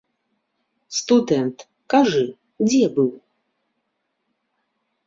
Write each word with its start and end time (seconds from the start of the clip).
Студэнт, 0.99 1.57
кажы, 1.95 2.25
дзе 2.73 2.83
быў? 2.99 3.09